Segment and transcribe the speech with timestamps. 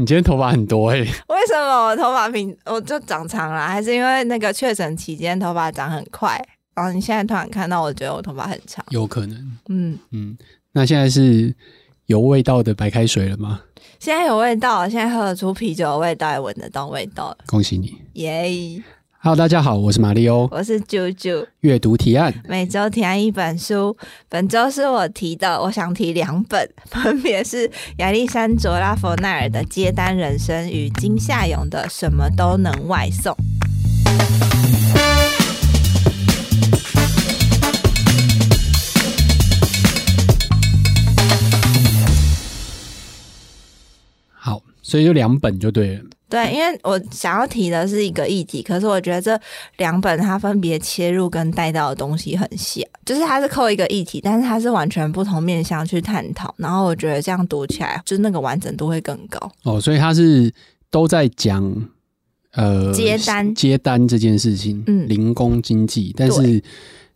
[0.00, 3.68] 你今天头发很多哎、欸，为什么我头发平我就长长了？
[3.68, 6.42] 还是因为那个确诊期间头发长很快？
[6.74, 9.58] 然后你现在突然看到，我觉得我头发很长，有可能。
[9.68, 10.38] 嗯嗯，
[10.72, 11.54] 那现在是
[12.06, 13.60] 有味道的白开水了吗？
[13.98, 17.36] 现在有味道，现在喝得出啤酒的味道，也闻得到味道了。
[17.44, 18.82] 恭喜你，耶、
[19.22, 21.46] yeah！Hello，大家好，我是马里欧，我是啾啾。
[21.60, 23.96] 阅读提案，每周提案一本书，
[24.30, 33.34] 本周是我提的，我想提两本， 分别是亚历山卓拉佛奈尔的《接单人生》与金夏勇的《什么都能外送》。
[44.32, 46.04] 好，所以就两本就对了。
[46.30, 49.38] 对，因为我想要提的是一个议题，可是我觉得这
[49.78, 56.54] 两本它分别切入跟带到的东西很像，就是它是扣一个议题，但是它是完全不同面向去探讨。
[56.56, 59.52] 然后我觉得这样读起来，就是那个完整度会更高。
[59.64, 60.50] 哦，所以它是
[60.90, 61.70] 都在讲
[62.52, 66.62] 呃接单接单这件事情，嗯，零工经济，但是。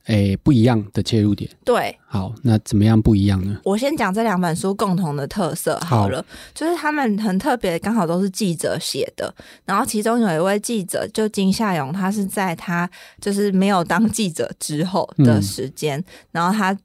[0.06, 1.50] 诶，不一样的切入点。
[1.64, 3.58] 对，好，那怎么样不一样呢？
[3.64, 9.34] 我先讲这两本书共同的特色好了，好，就是他们很特别，刚好都是记者写的。
[9.64, 12.88] 然后其中有一位记者，就金夏勇，他是在他
[13.18, 16.76] 就是没有当记者之后的时间，嗯、然后他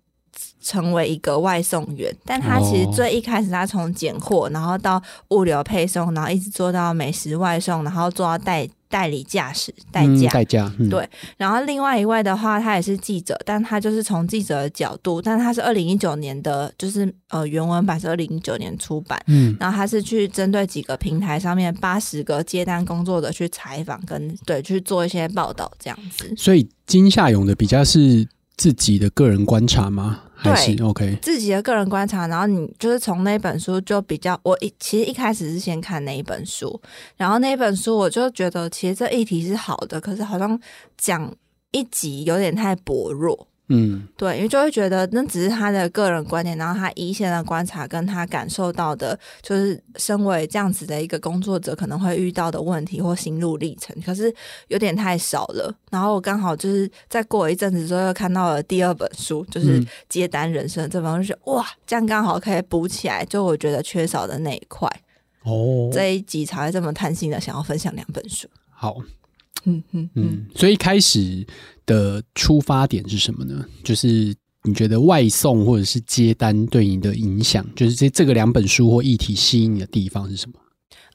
[0.61, 2.15] 成为一个外送员。
[2.23, 8.69] 但他其实最一开始，他从拣货，然后到物流配送，然后一直做到美食外送，然后做到代。
[8.89, 11.07] 代理驾驶代驾，代驾、嗯、对。
[11.37, 19.21] 然后另外一位的话，他也是记者，但他就是从记者的角度，但他是二零一九年的，就是呃原文版是二零一九年出版。
[19.27, 26.33] 嗯，然后他是去针对几个平台上面八十个接单工作者去采访，跟对去做一些报道这样子。
[26.35, 28.27] 所以金夏勇的比较是
[28.59, 30.19] 自己的个人观察吗？
[30.35, 36.81] 还是对，OK，自己的个人观察，然后你就是从那本书就比较，我一其实一开始是先看那一本书，
[37.15, 40.59] 然后那一本书我就觉得其实这议题是好的，可是好像
[40.97, 41.33] 讲
[41.71, 43.47] 一集有点太薄弱。
[43.71, 54.33] 嗯，对，因为就会觉得那只是他的个人观点，然后他一线的观察跟他感受到的，就是身为这样子的一个工作者可能会遇到的问题或心路历程，可是
[54.69, 55.71] 有点太少了。
[55.91, 64.89] 然后我刚好就是在过一阵子之后又看到了第二本书，就是《接单人生》这本，我就觉得哇，这样刚好可以补起来，就我觉得缺少的那一块。
[65.43, 68.47] 哦，这一集才会这么贪心的想要分享两本书。
[68.71, 68.97] 好。
[69.65, 71.45] 嗯嗯嗯，所以一开始
[71.85, 73.65] 的出发点是什么呢？
[73.83, 74.33] 就是
[74.63, 80.59] 你觉得外送或者是接单对你的影响，就是这这个两本书或议题吸引你的地方是什么？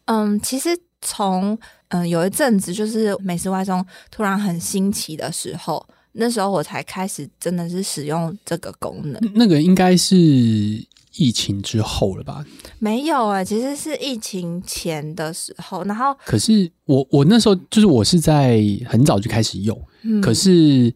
[0.07, 0.69] 嗯，其实
[1.01, 9.21] 从嗯有一阵子就是美食外送突然很新奇的时候，那时候我才开始真的是使用这个功能。
[9.35, 10.85] 那个应该是。
[11.17, 12.45] 疫情之后了吧？
[12.79, 15.85] 没有哎、欸，其实是疫情前的时候。
[15.85, 20.93] 然后，可是我我那时候就是我是在很早就开始用，嗯、可是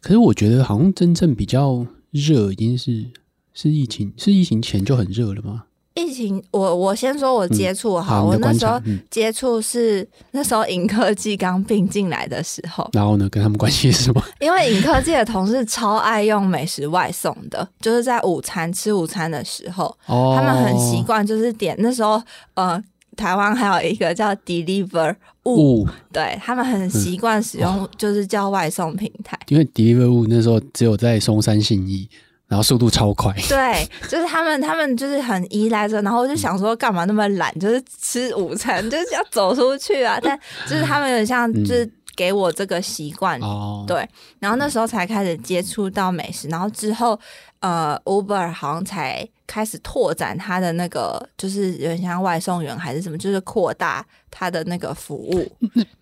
[0.00, 3.04] 可是我觉得好像真正比较热，已经是
[3.52, 5.64] 是疫情是疫情前就很热了吗？
[5.94, 12.90] 疫情，我我先说，我接触哈，嗯、我那时候接触是、嗯、那时候影科技刚并进来的时候。
[12.92, 14.20] 然后呢，跟他们关系是什么？
[14.40, 21.76] 因为影科技的同事超爱用美食外送的，就是在午餐吃午餐的时候，哦、他们很习惯就是点。
[21.78, 22.20] 那时候，
[22.54, 22.82] 呃，
[23.16, 29.38] 台湾还有一个叫 Deliver 物，对他们很习惯使用，就是叫外送平台。
[29.46, 32.08] 因为 Deliver 物那时候只有在松山信义。
[32.54, 36.00] 然后速度超快，对，就是他们，他们就是很依赖着。
[36.02, 37.52] 然后我就想说，干嘛那么懒？
[37.58, 40.20] 就是吃午餐就是要走出去啊！
[40.22, 40.38] 但
[40.68, 44.08] 就是他们有点像，就是给我这个习惯，嗯、对。
[44.38, 47.18] 然后那时候才开始接触到美食，然后之后。
[47.60, 55.52] 呃，Uber 好像才开始拓展他的那个，就是有点像外送员还是什么，就是扩大他的那个服务。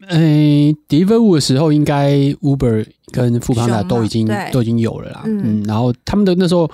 [0.08, 5.22] 嗯，Deliveroo 的时候，应该 Uber 跟 Foodpanda 都已经都已经有了啦。
[5.24, 6.70] 嗯，嗯，然后他们的那时候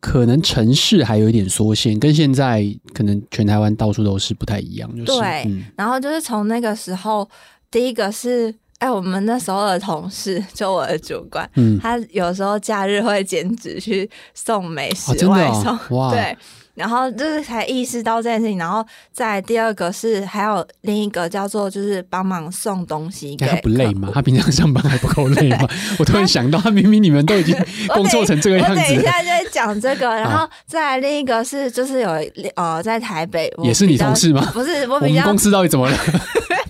[0.00, 4.90] 可能城市还有一点缩限，跟现在可能全台湾到处都是不太一样。
[4.94, 7.28] 就是、对，嗯、然后就是从那个时候，
[7.70, 8.54] 第一个是。
[8.78, 16.36] 哎，我们那时候的同事，就我的主管，嗯，他有时候假日会兼职去送美食外送，哦哦、哇，对，
[16.74, 24.10] 然后就是才意识到这件事情，然后再第二个是还有另一个叫做就是帮忙送东西给，他不累吗？
[24.12, 25.66] 他平常上班还不够累吗？
[25.98, 27.56] 我突然想到，他明明你们都已经
[27.94, 32.10] 工作成这个样子，我等一下就在讲这个，然后再来另一个是就是有
[32.56, 34.46] 呃在台北，也是你同事吗？
[34.52, 35.96] 不是，我，我们公司到底怎么了？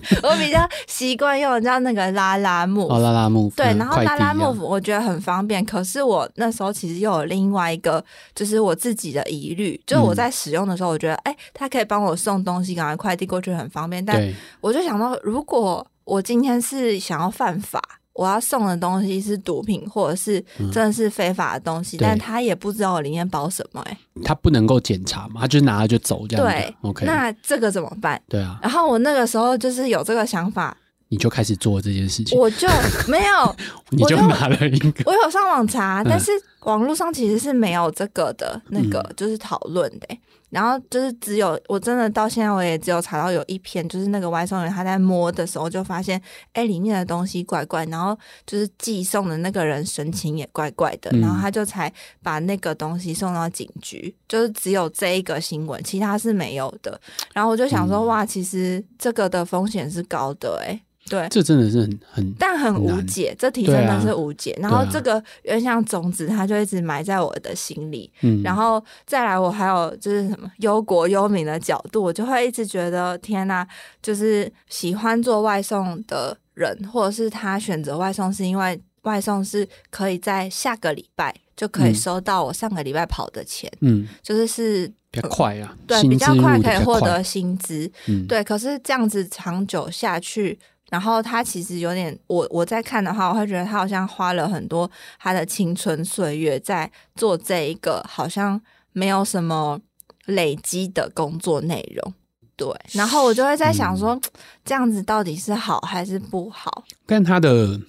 [0.23, 5.63] 我比较习惯用人家那个拉拉木，哦，拉拉木，对，然后拉拉木我觉得很方便。
[5.65, 14.03] 可是我那时候其实又有另外一个，就是我自己的疑虑，就是我在使用的时候，我觉得，哎、嗯，它可以帮我送东西，赶快快递过去很方便。
[14.05, 17.81] 但我就想到，如果我今天是想要犯法。
[18.17, 20.43] 我要送的东西是毒品，或者是
[20.73, 26.43] 真的是非法的东西，嗯、但他也不知道我里面包什么、欸，哎，他不能够检查嘛，他就拿了就走这样。
[26.43, 28.19] 对，OK，那这个怎么办？
[28.27, 30.75] 对啊，然后我那个时候就是有这个想法，
[31.09, 32.67] 你就开始做这件事情，我就
[33.07, 33.55] 没有，
[33.91, 36.31] 你就拿了一个，我有上网查，但是
[36.61, 40.19] 网络上其实是没有这个的，那个就是讨论的、欸。
[40.49, 46.21] 嗯然后就是只有我真的到现在我也只有查到有一篇，就是那个外送员他在摸的时候就发现，
[46.53, 51.91] 哎，里面的东西怪怪，然后就是寄送的那个人神情也怪怪的，然后他就才
[52.23, 56.99] 把那个东西送到警局，就是只有这一个新闻，其他是没有的。
[57.33, 60.79] 然后我就想说，哇，其实这个的风险是高的，哎。
[61.09, 64.51] 对，这真的是很很，但很无解，这题真的是无解。
[64.53, 65.13] 啊、然后这个
[65.43, 68.11] 有点像种子，它就一直埋在我的心里。
[68.21, 73.67] 嗯，然后再来，我还有就是什么忧国忧民的角度，我就会一直觉得天哪，
[74.01, 83.71] 就是喜欢做外送的人，或者是他选择外送，是因为外送是可以在下个礼拜就可以收到我上个礼拜跑的钱。
[83.81, 87.89] 嗯，就是是比较快啊，对，比较快可以获得薪资。
[88.07, 88.43] 嗯，对。
[88.43, 90.59] 可是这样子长久下去。
[90.89, 94.89] 然后他其实有点，我我在看的话，我会觉得他好像花了很多
[95.19, 98.61] 他的青春岁月在做这一个好像
[98.93, 99.79] 没有什么
[100.25, 102.13] 累积的工作内容。
[102.55, 104.21] 对，然后我就会在想说，嗯、
[104.65, 106.83] 这样子到底是好还是不好？
[107.05, 107.79] 但他的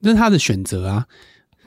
[0.00, 1.06] 那是他的选择啊，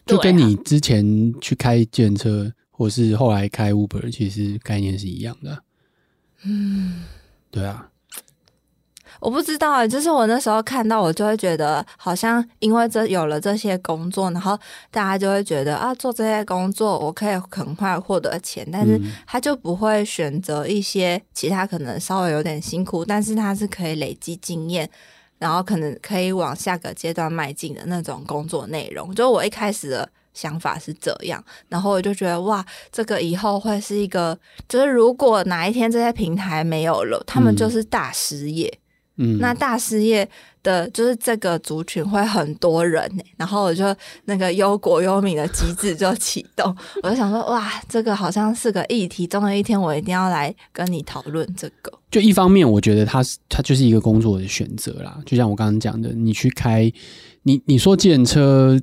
[0.05, 5.61] 就跟你之前去开计程车，或是后来开 Uber，其实概念是一样的。
[6.43, 7.03] 嗯，
[7.51, 7.88] 对啊。
[9.19, 14.57] 我不知道哎，就是我那时候看到，我就会觉得好像因为这有了这些工作，然后
[14.89, 24.89] 大家就会觉得啊，做这些工作我可以很快获得钱，但是他就不会选择一些其他可能稍微有点辛苦，但是他是可以累积经验，
[25.37, 29.13] 然后可能可以往下个阶段迈进的那种工作内容。
[29.13, 34.39] 就我一开始的想法是这样，然后我就觉得哇，这个以后会是一个，
[34.69, 38.67] 就是如果哪一天这些平台没有了，他们就是大失业。
[38.67, 38.85] 嗯，
[39.39, 40.27] 那大事业
[40.63, 43.83] 的就是这个族群会很多人，欸，然后我就
[44.25, 46.73] 那个忧国忧民的机制就启动，
[47.03, 51.91] 我就想说，哇，这个好像是个议题，总有一天我一定要来跟你讨论这个。
[52.09, 56.91] 就一方面，我觉得它是它就是一个工作的选择啦，就像我刚刚讲的，你去开
[57.43, 58.79] 你你说计程车，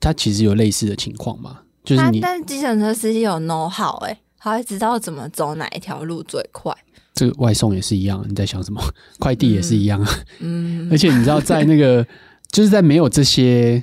[0.00, 6.74] 它其实有类似的情况嘛，就是你，但是计程车司机有 know how，哎，他会知道怎么走哪一条路最快。
[7.22, 8.82] 这个外送也是一样，你在想什么？
[9.20, 10.04] 快递也是一样，
[10.40, 12.04] 嗯，而且你知道，在那个
[12.50, 13.80] 就是在没有这些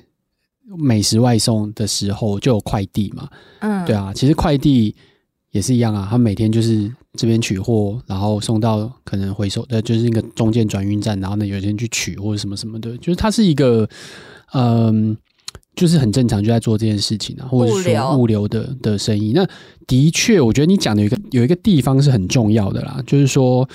[0.77, 4.93] 美食外送的时候，就有快递嘛，嗯，对啊，其实快递
[5.51, 13.87] 也是一样啊，他每天就是这边取货，然后送到可能回收的，就是那个中间转运站，然后呢，有人去取或者什么什么的，就是它是一个，
[14.53, 15.15] 嗯。
[15.79, 19.31] 就是很正常，就在做这件事情啊，或者说物流的的生意。
[19.33, 19.47] 那
[19.87, 23.67] 的确，我觉得你讲的有一个有一个地方是很重要的啦，就是说，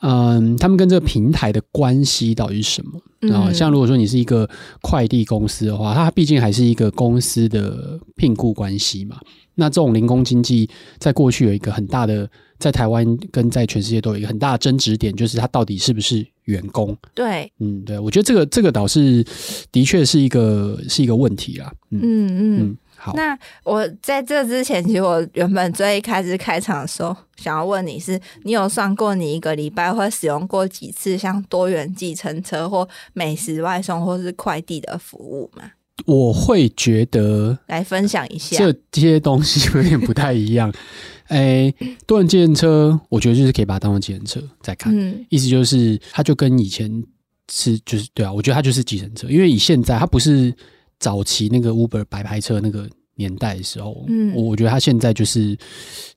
[0.00, 3.52] 嗯，他们跟这个平台的关系到底是什么啊？
[3.52, 4.50] 像如果说你是一个
[4.82, 9.16] 快递公司的话，它毕竟还是一个公司的聘雇关系嘛。
[9.54, 10.68] 那这种零工经济，
[10.98, 12.28] 在过去有一个很大的，
[12.58, 16.96] 在台湾跟在全世界都有一个很大的争执点，就是他到底是不是员工？
[17.14, 19.24] 对，嗯，对，我觉得这个这个倒是
[19.70, 21.72] 的确是一个是一个问题啦。
[21.90, 23.12] 嗯嗯嗯，好。
[23.14, 35.70] 那我在这之前，其实我原本最一开始开场的时候，想要问你是，你有算过你一个礼拜会使用过几次像多元计程车或美食外送或是快递的服务吗？
[36.04, 38.56] 我会觉得来分享一下
[38.92, 40.72] 这些东西有点不太一样。
[41.28, 41.72] 哎，
[42.06, 44.96] 多人计程车，我觉得就是可以把它当做计程车再看。
[44.96, 47.02] 嗯，意思就是它就跟以前
[47.50, 50.54] 是就是对啊，我觉得它就是计程车，因为以现在它不是
[51.00, 55.56] 早期那个 Uber 白牌车那个年代的时候，嗯，我我觉得它现在就是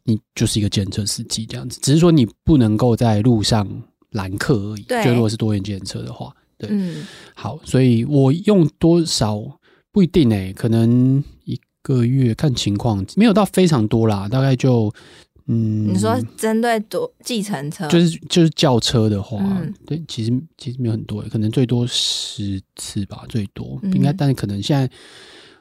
[0.04, 3.68] 你就是一个计程车司机这样子，只是说你不能够在路上
[4.12, 4.82] 拦客而已。
[4.84, 9.59] 对，就如果是多元计程车的话，对，嗯，好，所以我用多少？
[9.92, 14.94] 不一定诶、欸，可能一个月看情况，没有到非常多啦，大概就
[15.48, 15.94] 嗯。
[15.94, 24.90] 你说针对多计程车，就是就是轿车的话，嗯、对，其实其实没有很多，可能最多十次吧，最多应该，嗯、但是可能现在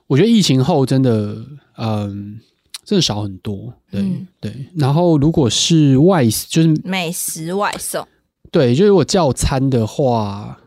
[0.06, 1.36] 我觉得疫情后真的
[1.76, 2.38] 嗯，
[2.84, 4.66] 真的少很多，对、嗯、对。
[4.74, 8.06] 然后如果是外就是美食外送，
[8.50, 10.58] 对，就是我叫餐的话，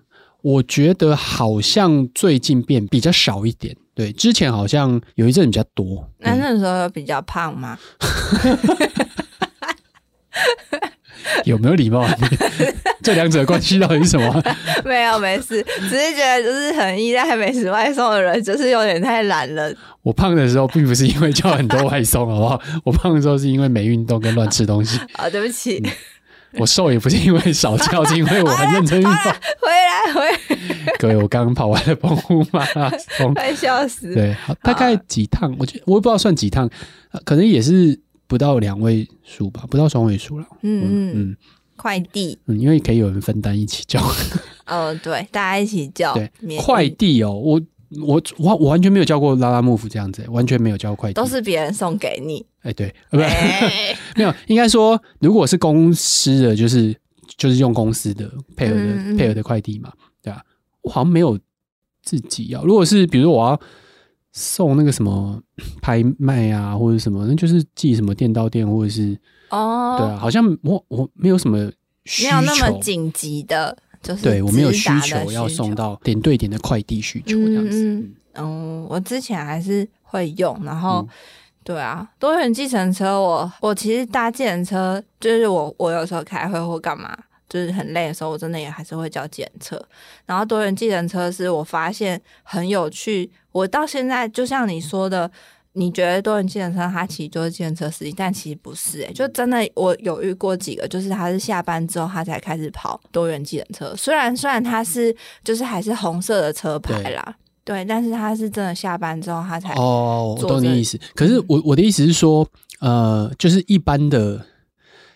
[0.41, 3.75] 我觉得好像最近变比较少一点。
[3.93, 6.09] 对，之前好像有一阵比较多。
[6.19, 7.77] 那那时候有比较胖吗？
[11.45, 12.07] 有没有礼貌？
[13.03, 14.43] 这两者关系到底是什么？
[14.85, 19.73] 没有，没事，只是觉得就是很依赖美食外送的人，就是有点太懒了。
[20.03, 22.61] 我胖的时候，并不是因为叫很多外送，好不好？
[22.83, 24.97] 我胖的时候是因为没运动跟乱吃东西。
[25.13, 25.81] 啊、哦，对不起。
[25.83, 25.91] 嗯
[26.59, 29.13] 我瘦也不是因为少叫，是因为我很认真运动。
[29.61, 30.93] 回来，回来。
[30.99, 34.13] 各位，我刚刚跑完了澎湖马拉松，快笑死。
[34.13, 35.55] 对，大概几趟？
[35.59, 36.69] 我觉得我也不知道算几趟，
[37.23, 40.45] 可能也是不到两位数吧，不到双位数了。
[40.61, 41.37] 嗯嗯嗯，
[41.75, 42.37] 快递。
[42.47, 44.01] 嗯，因为可以有人分担一起叫。
[44.67, 46.13] 哦，对，大家一起叫。
[46.13, 47.61] 对，快递哦，我。
[47.99, 52.45] 我我我完全没有叫过 Lalamove 这样子，完全没有叫过快递，都是别人送给你。
[52.61, 52.93] 哎、欸，对，
[54.15, 56.95] 没有，应该说，如果是公司的，就是
[57.37, 59.91] 就是用公司的配合的配合的快递嘛，
[60.21, 60.43] 对吧？
[60.81, 61.37] 我好像没有
[62.03, 62.63] 自己要。
[62.63, 63.59] 如果是比如说我要
[64.31, 65.41] 送那个什么
[65.81, 69.17] 拍卖啊，或者什么，那就是寄什么店到店，或者是
[69.49, 71.71] 哦，对啊，好像我我没有什么
[72.05, 73.77] 需求，没有那么紧急的。
[74.03, 77.83] 就是对我没有需求要送到点对点的快递需求这样子。
[77.83, 81.07] 嗯，嗯，我之前还是会用，然后、嗯、
[81.63, 87.17] 对啊，多元计程车我，我其实搭计程车，就是我我有时候开会或干嘛，
[87.49, 89.85] 就是很累的时候，我真的也还是会叫计程车。
[90.25, 95.31] 然后多元计程车是我发现很有趣，我到现在就像你说的。
[95.73, 105.15] 你觉得多元计程车，它其实就是计程车司机，但其实不是诶、就真的我有遇过几个，就是他是下班之后他才开始跑多元计程车，虽然虽然他是
[105.45, 110.99] 就是还是红色的车牌啦，对，但是他是真的下班之后他才哦，我懂你意思。
[111.15, 112.47] 可是我我的意思是说，
[112.79, 114.45] 呃，就是一般的，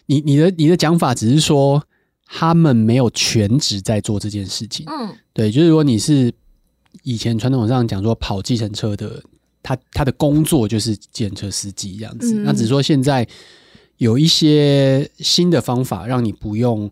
[0.05, 1.83] 你你的你的讲法只是说
[2.25, 6.33] 他们没有全职在做这件事情，嗯，对，就是如果你是
[7.03, 9.21] 以前传统上讲说跑计程车的。
[9.67, 13.27] 他他的工作就是计程车司机这样子，嗯，那只是说现在
[13.97, 16.87] 有一些新的方法，让你不用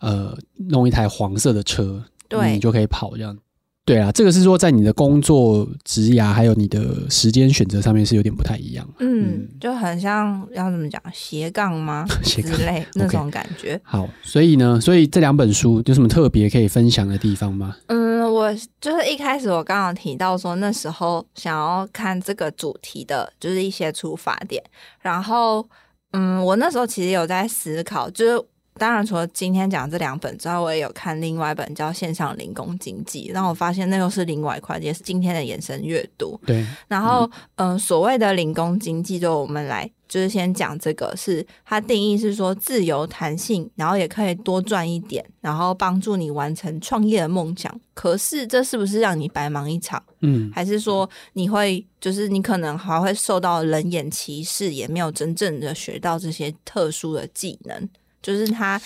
[0.00, 3.38] 呃弄一台黄色的车，对，你就可以跑这样。
[3.86, 8.84] 对啊，这个是说在你的工作职涯还有你的时间选择上面是有点不太一样。
[8.98, 12.04] 嗯，嗯就很像要怎么讲斜杠吗？
[12.24, 13.76] 斜杠之类那种感觉。
[13.76, 13.80] Okay.
[13.84, 17.76] 好，所以呢，所以这两本书有什么特别可以分享的地方吗？
[17.86, 24.60] 嗯，我就是一开始我刚刚提到说那时候想要看这个主题的，就是一些出发点。
[25.00, 25.64] 然后，
[26.10, 28.44] 嗯，我那时候其实有在思考，就是。
[28.78, 36.38] 当然，除了今天讲这两本之外，我也有看另外一本叫《线上零工经济》，让我发现那又是另外一块，也是今天的延伸阅读。
[36.46, 36.66] 对。
[36.88, 47.80] 然后，嗯、呃，所谓的零工经济，就我们来就是先讲这个，是它定义是说自由弹性，然后也可以多赚一点，然后帮助你完成创业的梦想。
[47.94, 50.02] 可是，这是不是让你白忙一场？
[50.20, 57.88] 嗯，还是说你会就是你可能还会受到人眼歧视，也没有真正的学到这些特殊的技能？
[58.26, 58.80] 就是他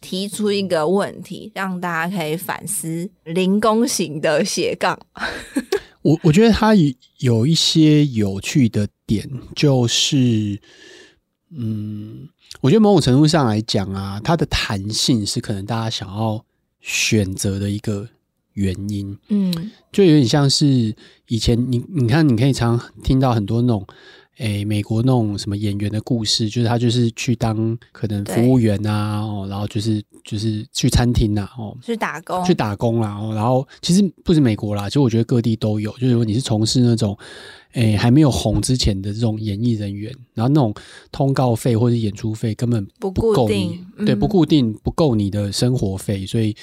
[0.00, 4.96] 提出一个问题，让大家可以反思零工型的斜杠。
[6.02, 6.72] 我我觉得他
[7.18, 10.60] 有一些有趣的点，就是，
[11.50, 12.28] 嗯，
[12.60, 16.44] 我觉得某种程度上来讲啊，它的弹性是可能大家想要
[16.80, 18.08] 选择的一个
[18.52, 19.18] 原因。
[19.30, 20.94] 嗯，就有点像是
[21.26, 23.84] 以前你你看，你可以常听到很多那种。
[24.38, 37.16] 诶，美国那种什么演员的故事，就是他就是去当可能服务员啊，哦，然后就是就是去餐厅呐，哦，去打工，去打工啦，哦，然后其实不止美国啦，其实我觉得各地都有，就是如果你是从事那种
[37.72, 40.74] 诶还没有红之前的这种演艺人员，然后那种
[41.10, 46.54] 通告费或者演出费根本不够你，嗯，对，不固定，不够你的生活费，所以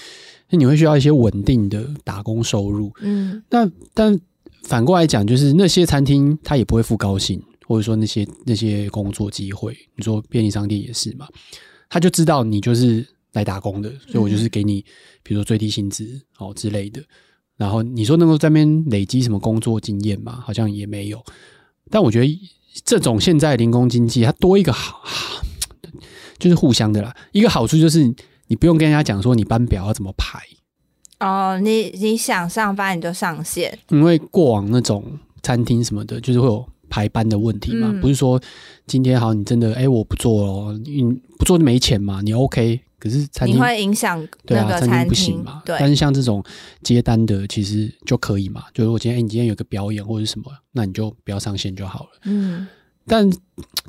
[0.52, 2.92] 你会需要一些稳定的打工收入。
[3.02, 4.20] 嗯，那但
[4.62, 7.42] 反过来讲，就是那些餐厅他也不会付高薪。
[7.74, 11.28] 或者说那些那些工作机会，你说便利商店也是嘛？
[11.90, 14.86] 他就知道你就是来打工的，所以我就是给你，
[15.24, 17.02] 比如说最低薪资哦之类的。
[17.58, 20.40] 然后你说能够在那边累积什么工作经验嘛？
[20.46, 21.20] 好像也没有。
[21.90, 22.40] 但我觉得
[22.86, 25.02] 这种现在零工经济，它多一个好，
[26.38, 27.16] 就是互相的啦。
[27.32, 28.04] 一个好处就是
[28.46, 30.40] 你不用跟人家讲说你班表要怎么排
[31.20, 36.70] 哦，你你想上班你就上线，因为过往那种餐厅什么的，就是会有。
[36.94, 38.40] 排班的问题嘛，嗯、不是说
[38.86, 41.04] 今天好，你真的哎、欸，我不做了，你
[41.40, 42.80] 不做就没钱嘛，你 OK？
[43.00, 45.64] 可是餐厅你会影响对啊，餐厅不行嘛。
[45.66, 46.44] 对，但是像这种
[46.84, 48.66] 接单的，其实就可以嘛。
[48.76, 52.10] 就是我今天、欸、你今天有个表演或者什么，那你就不要上线就好了。
[52.26, 52.68] 嗯，
[53.08, 53.28] 但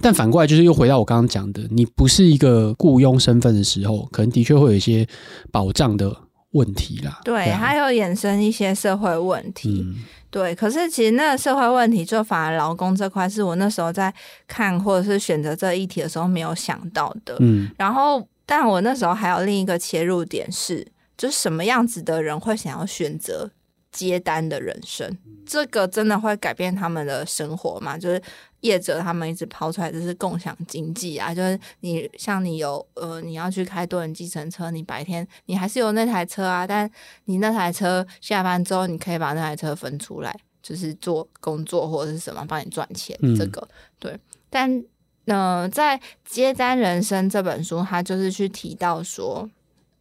[0.01, 5.07] 但反过来就是又回到我刚刚讲的，你不是一个雇佣身份的时候，可能的确会有一些
[5.53, 6.17] 保障的
[6.55, 7.21] 问题啦。
[7.23, 9.85] 对，还有衍生一些社会问题。
[9.87, 14.13] 嗯、对，可是其实那个社会问题，就反而劳工这块是我那时候在
[14.49, 17.37] 看或者是选择这议题的时候没有想到的。
[17.39, 23.51] 嗯，然后但我那时候还有另一个切入点是，就是什么样子的人会想要选择
[23.93, 25.17] 接单的人生？
[25.47, 27.97] 这个真的会改变他们的生活吗？
[27.97, 28.21] 就是。
[28.65, 36.91] 业者他们一直抛出来就是共享经济啊，就是你像你有呃你要去开多人计程车，你白天你还是有那台车啊，但
[37.27, 43.15] 你那台车下班之后你可以把那台车分出来，就是做工作或者是什么帮你赚钱。
[43.21, 43.69] 嗯、这个
[43.99, 44.19] 对，
[44.49, 44.83] 但
[45.27, 49.47] 呃在《接单人生》这本书，他就是去提到说，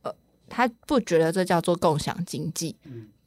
[0.03, 0.15] 呃，
[0.47, 2.77] 他不觉得这叫做共享经济，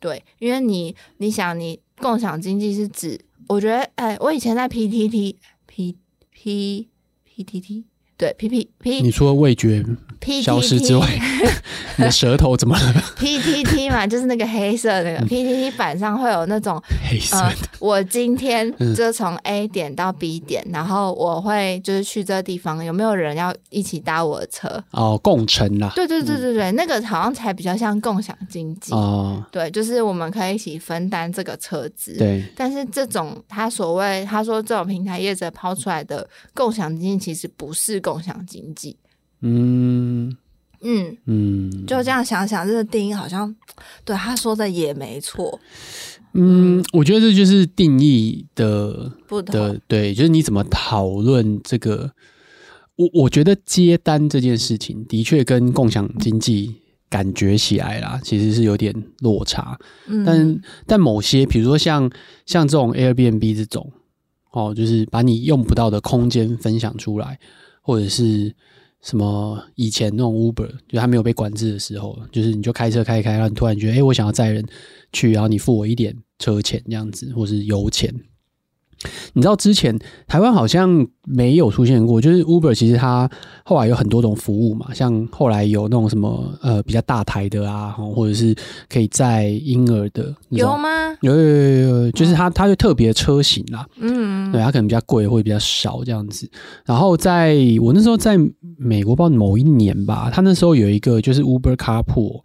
[0.01, 3.21] 对，因为你你想你共享经济是指。
[3.49, 5.37] 我觉得，哎，我以前在 PTT
[5.67, 5.97] P
[6.31, 6.89] P
[7.25, 7.85] P T T
[8.17, 9.85] 对 P P P，你除了味觉
[10.43, 11.07] 消失之外，
[11.99, 17.37] 你的舌头怎么了？P T T 嘛，就是那个黑色那个 P T T 板上会有那种黑色。
[17.37, 24.83] 呃，我今天就从 A 点到 B 点，嗯，然后我会就是去这个地方，有没有人要一起搭我的车？
[24.93, 25.93] 哦，共乘啦。
[25.95, 29.45] 对对对对对，嗯，那个好像才比较像共享经济哦。
[29.53, 32.17] 对，就是我们可以一起分担这个车资。
[32.17, 38.03] 对，但是这种他所谓他说这种平台业者抛出来的共享经济，其实不是。
[38.07, 38.97] 共享经济，
[39.41, 40.37] 嗯
[40.81, 43.53] 嗯嗯，就这样想想，这个定义好像
[44.05, 45.59] 对他说的也没错。
[46.35, 52.13] 嗯，我觉得这就是定义的不同的，对，就是你怎么讨论这个。
[52.95, 56.77] 我我觉得接单这件事情的确跟共享经济
[57.11, 59.77] 感觉起来啦，其实是有点落差。
[60.07, 62.09] 嗯，但但某些，比如说像
[62.47, 63.93] 像这种 Airbnb 这种，
[64.53, 67.39] 哦，就是把你用不到的空间分享出来。
[67.87, 68.53] 或者是
[69.01, 74.67] 什么以前那种 Uber，就还没有被管制的时候，就是你就开车开开，然后你突然觉得，哎、我想要载人
[75.13, 78.13] 去，然后你付我一点车钱这样子，或是油钱。
[79.33, 83.29] 你知道之前台湾好像没有出现过，就是 Uber 其实它
[83.65, 88.55] 后来有很多种服务嘛，像后来有那种什么呃比较大台的啊，或者是
[88.89, 90.89] 可以载婴儿的，有吗？
[91.21, 96.49] 有有有有，就是它它就特别车型啦，嗯，对，它可能比较贵或者比较少这样子。
[96.85, 98.39] 然后在我那时候在
[98.79, 102.43] 美国，不知道某一年吧，它那时候有一个就是 Uber Carpool，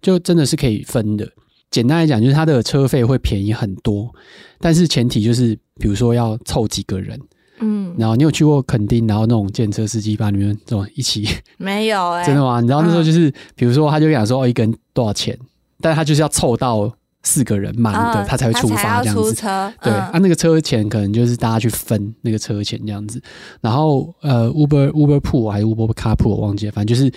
[0.00, 1.28] 就真的是可以分的。
[1.70, 4.14] 简单来讲，就是它的车费会便宜很多，
[4.60, 7.20] 但是前提就是，比如说要凑几个人，
[7.60, 12.60] 嗯，然后你有去过垦丁，然后那种计程车司机把你们这种一起没有 哎、欸，真的吗？
[12.60, 15.36] 你知道那时候就是，嗯、比如说他就讲说哦，一个人多少钱，
[15.80, 16.92] 但是他就是要凑到
[17.24, 19.34] 四个人满的，嗯、他才会出发这样子。
[19.34, 23.20] 车嗯、对，啊，那个车钱可能就是大家去分那个车钱这样子。
[23.60, 27.12] 然后呃，Uber Uber Pool 还是 Uber Carpool 我忘记了，反正就是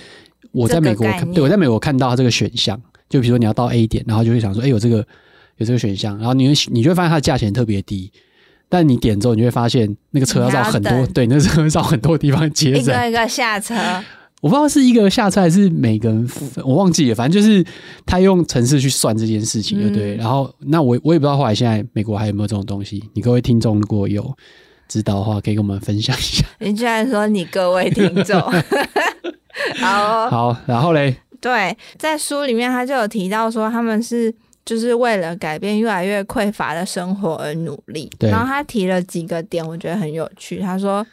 [0.52, 2.82] 我在美国看，对，我在美国看到他这个选项。
[3.10, 4.98] 就比如说你要到 A 点，然后就会想说，哎、欸，有这个
[5.58, 8.12] 有这个选项，然后你会你就会发现它的价钱特别低，
[8.70, 13.76] 但你点之后，你就会发现那个车要绕很多，对，那个车绕很多地方接着，一个一个下车。
[14.40, 16.30] 我不知道是一个下车还是每个人，
[16.64, 17.66] 我忘记了，反正就是
[18.06, 20.16] 他用城市去算这件事情，对不对？
[20.16, 24.32] 嗯、然后那我我也不知道后来现在美国还有没有这种东西，你各位听众如果有
[24.88, 26.46] 知道的话，可以跟我们分享一下。
[26.60, 28.40] 你居然说你各位听众，
[29.82, 31.16] 好、哦、好，然后嘞。
[31.40, 34.34] 对，在书里面他就有提到说，他们是
[34.66, 38.10] 就是为了改变越来越匮乏的生活而努力。
[38.20, 40.60] 对，然后他提了几个点，我觉得很有趣。
[40.60, 41.06] 他说，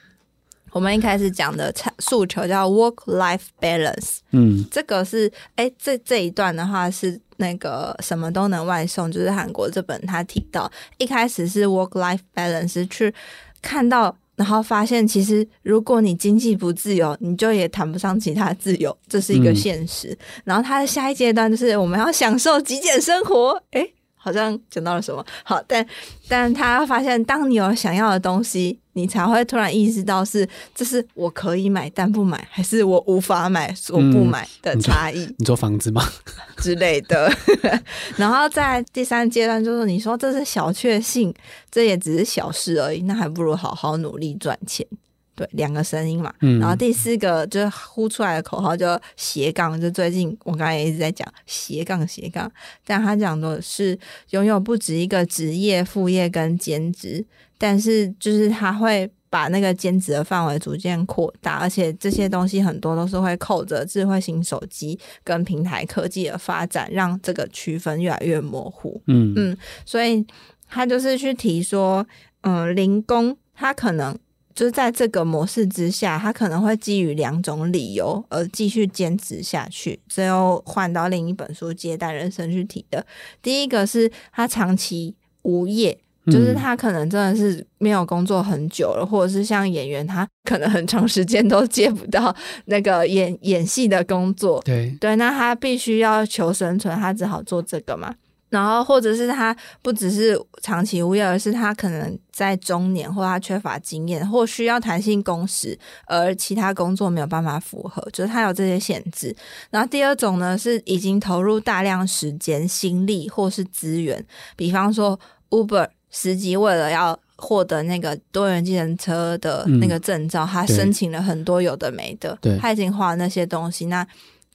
[0.73, 13.15] 我们一开始讲的诉求叫 work-life balance，嗯，这个是哎，这这一段的话是那个什么都能外送，就是韩国这本他提到，一开始是 work-life balance 去
[13.63, 14.17] 看到。
[14.37, 20.09] 然后发现，其实如果你经济不自由，你就也谈不上其他自由，这是一个现实。
[20.09, 23.94] 嗯、然后他的下一阶段就是我们要享受极简生活，诶
[24.25, 25.87] 好像讲到了什么好，但
[26.27, 35.27] 但他发现，当你有想要的东西，你才会突然意识到是这是我可以买但不买，还是我无法买我不买的差异。
[35.27, 36.03] 嗯、你做房子吗？
[36.57, 37.31] 之类的。
[38.17, 41.35] 然后在第三阶段，就是你说这是小确幸，
[41.71, 44.87] 这也只是小事而已，那还不如好好努力赚钱。
[45.37, 52.49] 对，两个声音嘛，嗯、然后第四个就是呼出来的口号就斜杠，就最近我刚才也一直在讲斜杠斜杠，
[52.87, 53.99] 但他讲的是
[54.31, 57.25] 拥有不止一个职业、副业跟兼职，
[57.59, 69.03] 但是就是他会把那个兼职的范围逐渐扩大，而且这些东西很多都是会扣着智慧型手机跟平台科技的发展，让这个区分越来越模糊。
[69.09, 70.25] 嗯嗯，所以
[70.68, 72.07] 他就是去提说，
[72.42, 74.16] 嗯、呃，零工他可能。
[74.55, 79.99] 就是在这个模式之下，他可能会基于两种理由而继续坚持下去。
[80.09, 83.05] 最后换到另一本书《接待人生》去提的，
[83.43, 85.99] 第一个是他长期无业。
[86.27, 94.59] 就是他可能真的是没有工作很久了，或者是像演员，他可能很长时间都接不到那个演演戏的工作。
[94.64, 98.14] 对对，那他必须要求生存，他只好做这个嘛。
[98.55, 109.35] 然后或者是他不只是长期无业，而是他可能在中年，或他缺乏经验，或需要弹性工时，而其他工作没有办法符合，就是他有这些限制。
[109.71, 114.25] 然后第二种呢，是已经投入大量时间、心力或是资源，
[114.57, 115.19] 比方说
[115.51, 115.88] Uber。
[116.17, 124.07] 司机为了要获得那个多元计程车的那个证照，嗯、他申请了很多有的没的，他已经花了那些东西，那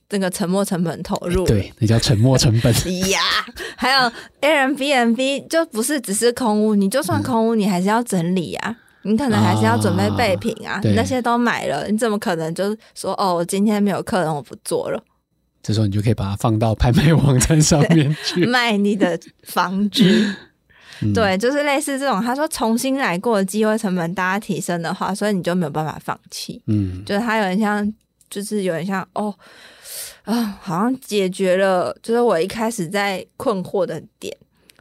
[0.09, 2.73] 这个沉没成本投入，对，那叫沉没成本
[3.09, 3.19] 呀。
[3.77, 15.01] 还有 Airbnb 就不是只是空屋，你就算空屋，你还是要整理啊，嗯、你可能还是要准备备品啊，你那些都买了，你怎么可能就说哦，我今天没有客人，我不做了？
[15.61, 20.35] 这时候你就可以把它放到拍卖网站上面去 卖你的房子。
[21.13, 22.21] 对，就是类似这种。
[22.21, 26.61] 他说重新来过的机会成本大家提升的话，所以你就没有办法放弃。
[26.65, 27.93] 嗯，就是他有点像，
[28.29, 29.33] 就是有点像哦，
[30.29, 34.35] 啊、好像解决了，就是我一开始在困惑的点。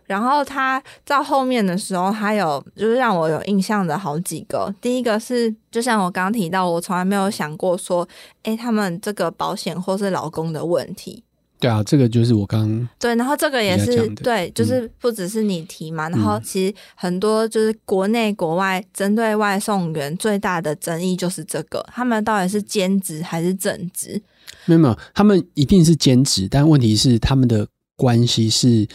[0.04, 4.74] 然后他到后面的时候，他有就是让我有印象的好几个。
[4.80, 8.06] 第一个是，就像我刚刚提到，我从来没有想过说，
[8.42, 11.24] 哎，他们这个保险或是老公的问题。
[11.60, 24.22] 对啊，这个就是我刚刚对，然后这个也是对，就是不只是你提嘛，嗯、然后其实很多就是国内国外针对外送员最大的争议就是这个，他们到底是兼职还是正职？
[24.66, 27.66] 没有没有，他们一定是兼职，但问题是他们的。
[28.00, 28.86] 关系是，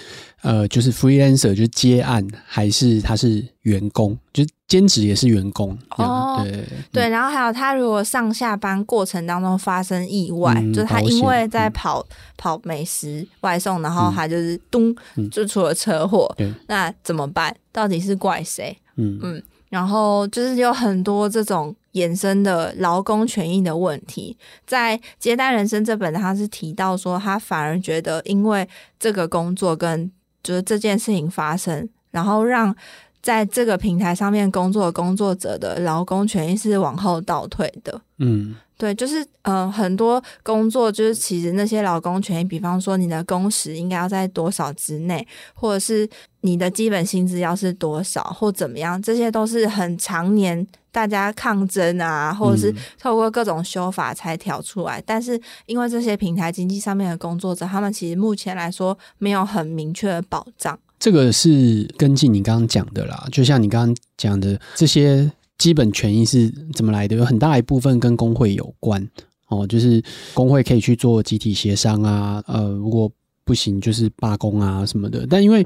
[0.44, 5.78] 呃，就是 freelancer 就是接案，还是他是员工，就是兼职也是员工。
[5.98, 17.56] 哦，对对，然后还有他如果上下班过程当中发生意外，嗯、就是他因为在跑、嗯、跑美食外送，然后他就是咚、嗯、就出了车祸，嗯、那怎么办？
[17.72, 18.76] 到底是怪谁？
[18.96, 19.44] 嗯嗯。
[19.70, 28.68] 然后就是有很多这种衍生的劳工权益的问题，在《接待人生》这本，他是提到说，他反而觉得，因为
[29.00, 32.76] 这个工作跟就是这件事情发生，然后让
[33.24, 38.00] 在这个平台上面工作的工作者的劳工权益是往后倒退的。
[38.20, 38.56] 嗯。
[38.76, 46.10] 对，就是嗯、呃，很多工作就是其实那些劳工权益，比方说你的工时应该要在多少之内，或者是
[46.42, 55.00] 你的基本薪资要是多少，或怎么样，这些都是很常年大家抗争啊，或者是透过各种修法才调出来。
[55.00, 60.78] 嗯、但是因为这些平台经济上面的工作者，他们其实目前来说没有很明确的保障。
[61.04, 65.30] 这个是跟进你刚刚讲的啦，就像你刚刚讲的这些。
[65.60, 67.16] 基本权益是怎么来的？
[67.16, 69.08] 有很大一部分跟工会有关
[69.48, 73.10] 哦，就是工会可以去做集体协商啊，呃，如果
[73.46, 75.26] 不行就是罢工啊什么的。
[75.30, 75.66] 但因为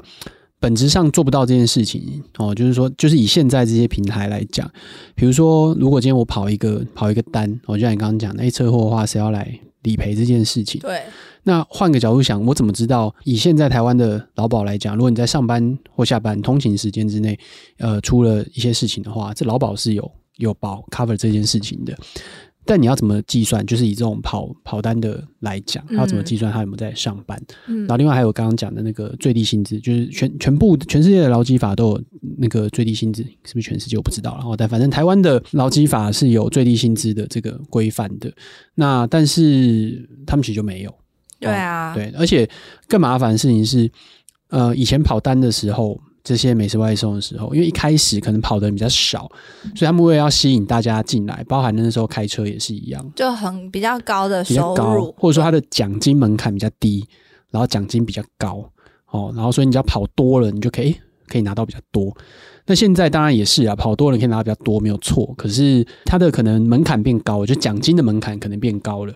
[0.60, 4.70] 本质上做不到这件事情哦，就是说，就是以现在这些平台来讲，
[5.16, 10.80] 比如说，如果今天我跑一个跑一个单，我就像你刚刚讲的，哎，车祸的话谁要来理赔这件事情？
[10.82, 11.02] 对。
[11.48, 13.14] 那换个角度想，我怎么知道？
[13.24, 17.38] 以现在台湾的劳保来讲，如果你在上班或下班通勤时间之内，
[17.78, 21.96] 呃，出了一些事情的话，这劳保是有有保 cover 这件事情的。
[22.66, 23.64] 但你要怎么计算？
[23.64, 27.42] 就是以这种跑跑单的来讲，他要怎么计算他有没有在上班？
[27.66, 32.02] 嗯、然后另外还有刚刚讲的那个最低薪资，就是全全部全世界的劳基法都有
[32.36, 34.34] 那个最低薪资，是不是全世界我不知道。
[34.34, 38.30] 然后但反正台湾的劳基法是有最低薪资的这个规范的。
[38.74, 40.94] 那但是他们其实就没有。
[41.40, 42.48] 对啊，对，而且
[42.88, 43.90] 更麻烦的事情是，
[44.48, 49.30] 呃，以前跑单的时候，这些美食外送的时候，因为一开始可能跑的人比较少，
[49.74, 57.06] 所以他们为了要吸引大家进来，包含那时候开车也是一样，就很比较高的收入，或者说他的奖金门槛比较低，
[57.50, 58.68] 然后奖金比较高，
[59.10, 60.94] 哦，然后所以你只要跑多了，你就可以
[61.28, 62.14] 可以拿到比较多。
[62.68, 65.34] 那现在当然也是啊，跑多人可以拿比较多，没有错。
[65.38, 69.14] 可是它的可能门槛变高，就奖金的门槛可能变高了。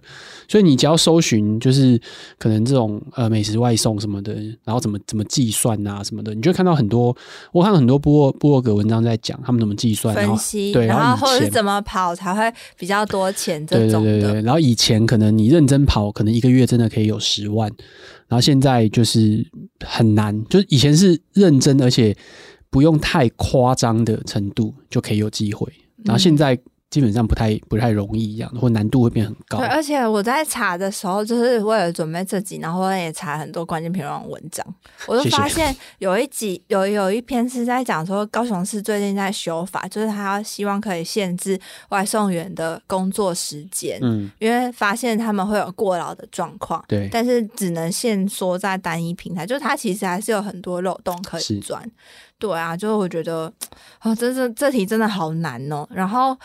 [0.48, 2.00] 所以你只要搜寻，就是
[2.38, 4.32] 可能这种呃美食外送什么的，
[4.64, 7.14] 然后怎么怎么计算啊什么的，你就会看到很多，
[7.52, 14.10] 我看到很多部部落格文章在讲他们怎么计算分析，对，然后或者是怎么跑才会比较多钱这种的。
[14.12, 17.70] 对对对对，然后以前可能你认真跑，可能一个月真的可以有十万，
[18.28, 19.46] 然后现在就是
[19.86, 22.16] 很难，就是以前是认真而且。
[22.72, 25.70] 不用太夸张的程度就可以有机会，
[26.04, 26.58] 然后现在
[26.88, 29.58] 基本上不太不太容易一样，或难度会变很高。
[29.58, 34.66] 对，而且我在查的时候，就是为了准备这集，然后我也查很多关键评论文章，
[35.06, 41.58] 我就发现有一集有有一篇是在讲说高雄市最近在修法，就是他希望可以限制
[41.90, 51.82] 外送员的工作时间，嗯，因为发现他们会有过劳的状况，对，但是只能限缩在单一平台，就是它其实还是有很多漏洞可以钻。
[52.42, 53.52] 对啊，就是我觉得
[54.00, 56.36] 啊，真是这题真的好难哦，然后。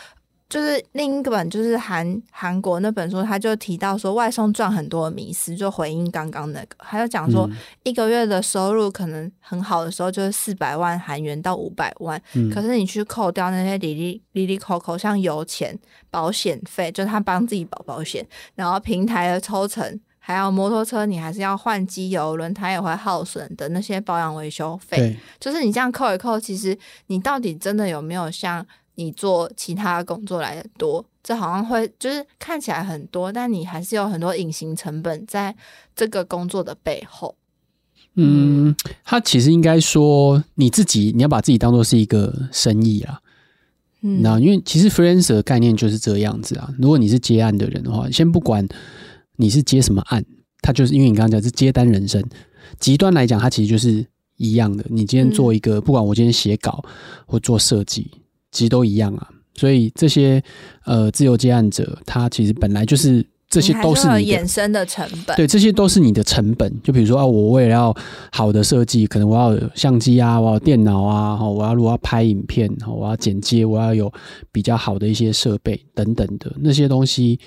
[0.50, 7.46] 就是另一本，就是韩韩国那本书，他就提到说外送赚很多的迷思，就回应刚刚那个，他就讲说
[7.82, 15.78] 一个月的收入可能很好的时候就是四百万韩元到五百万，嗯，可是你去扣掉那些里里里里口口，像油钱、
[16.10, 28.66] 保险费，就是他帮自己保保险，然后平台的抽成，还有摩托车你还是要换机油，轮胎也会耗损的那些保养维修费，就是你这样扣一扣，其实你到底真的有没有像？
[29.00, 35.54] 你做其他工作来的多，这好像会就是看起来很多，但你还是有很多隐形成本在
[35.94, 37.36] 这个工作的背后。
[38.16, 43.20] 嗯，他其实应该说你自己，你要把自己当做是一个生意啊。
[44.00, 46.74] 嗯，那因为其实 freelancer 的概念就是这样子啊。
[46.76, 48.66] 如果你是接案的人的话，先不管
[49.38, 50.22] 你是接什么案，
[50.60, 52.22] 它就是因为你刚刚讲是接单人生，
[52.78, 54.04] 极端来讲，它其实就是
[54.36, 54.84] 一样的。
[54.90, 56.84] 你今天做一个，嗯，不管我今天写稿
[57.24, 58.10] 或做设计。
[58.50, 60.42] 其实都一样啊，所以这些
[60.86, 66.74] 呃自由接案者，他其实本来就是这些都是你衍生的成本，对，这些都是你的成本。
[66.82, 67.94] 就比如说啊，我为了要
[68.32, 74.10] 好的设计，可能我要有相机啊，我要电脑啊，我要如果要拍影片，我要剪接，我要有
[74.50, 77.38] 比较好的一些设备等等的那些东西，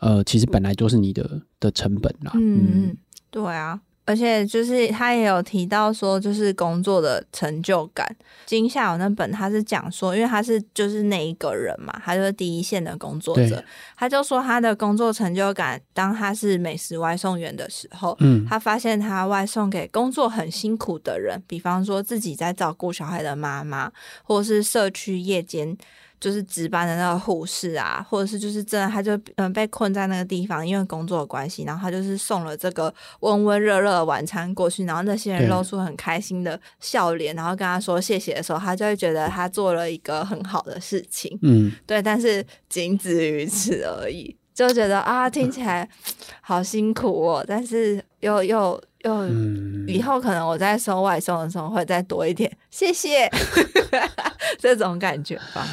[0.00, 2.32] 呃，其实本来就是你的的成本啦。
[2.34, 2.96] 嗯嗯，
[3.30, 3.80] 对啊。
[4.06, 8.16] 而且就是他也有提到说，就是工作的成就感。
[8.44, 13.62] 金夏有那本他是讲说，因为他是就是那一个人嘛，他就是第一线的工作者，
[13.96, 23.92] 他就说他的工作成就感，当他是美食外送员的时候，嗯，他发现他外送给工作很辛苦的人，比方说自己在照顾小孩的妈妈，
[24.24, 25.76] 或者是社区夜间。
[26.20, 45.88] 就是值班的那个护士啊，或者是就是真的，他就嗯被困在那个地方，因为工作的关系，然后他就是送了这个温温热热的晚餐过去，然后那些人露出很开心的笑脸，然后跟他说谢谢的时候，他就会觉得他做了一个很好的事情，嗯，对，但是仅止于此而已，就觉得啊听起来
[46.42, 48.78] 好辛苦哦，但是又又。
[49.02, 53.30] 又、嗯、以后可能我在收外送的时候会再多一点，谢谢
[54.60, 55.66] 这种感觉吧。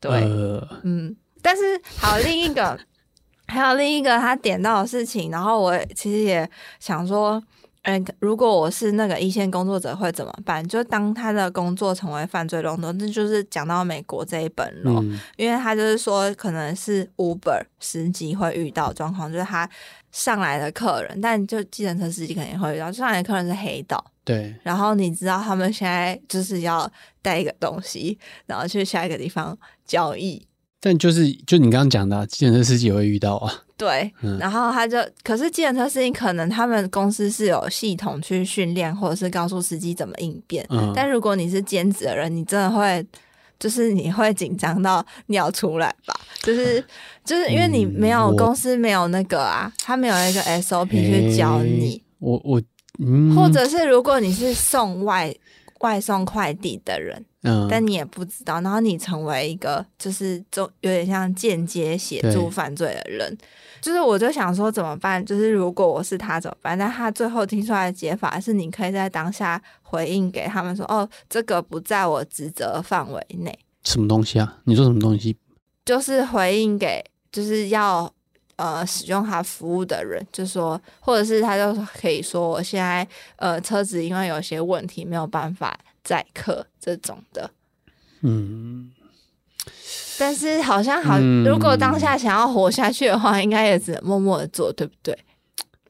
[0.00, 1.62] 对，呃、嗯，但是
[1.98, 2.78] 还有另一个，
[3.46, 6.48] 还有另一个他点到的事情，然后我其实也
[6.80, 7.42] 想说，
[7.82, 10.66] 嗯，如果我是那个一线工作者会怎么办？
[10.66, 19.68] 就当他的工作成为犯罪龙头，这就是讲到美国这一本咯，嗯、因为他就是说可能是 Uber 司机会遇到状况，就是他。
[20.12, 22.92] 上来的客人，但就计程车司机肯定会遇到。
[22.92, 24.54] 上来的客人是黑道，对。
[24.62, 26.88] 然后你知道他们现在就是要
[27.20, 30.46] 带一个东西，然后去下一个地方交易。
[30.78, 33.52] 但就是就你刚刚讲的，计程车司机也会遇到啊。
[33.76, 40.64] 对，嗯、然后他就，可是计程车司机可能他们公司是有系统去训练，或者是告诉司机怎么应变。
[40.70, 40.92] 嗯。
[40.94, 43.04] 但如果你是兼职的人，你真的会。
[43.62, 46.12] 就是你会紧张到尿出来吧？
[46.42, 46.84] 就是
[47.24, 52.02] 就是因为你没有公司没有那个啊，他没有一个 SOP 去教你。
[52.18, 52.60] 我我
[52.98, 55.32] 嗯，或者是如果你是送外
[55.78, 63.38] 外送快递的人，嗯，但你也不知道，然后你成为一个就是就有点像间接协助犯罪的人。
[63.82, 65.22] 就是我就想说怎么办？
[65.26, 66.78] 就是如果我是他怎么办？
[66.78, 74.58] 但他最后听出来的解法是，你可以在当下回应给他们说：“哦，这个不在我职责范围内。”什么东西啊？
[74.64, 75.36] 你说什么东西？
[75.84, 78.08] 就是回应给就是要
[78.54, 87.50] 呃使用他服务的人，就说，或者是他就可以说：“我现在呃车子因为有些问题没有办法载客这种的。”
[88.22, 88.92] 嗯。
[90.22, 95.18] 但是好像好，如果当下想要活下去的话，嗯、应该也只能默默的做，对不对？